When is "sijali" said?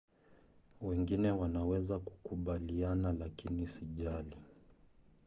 3.67-4.37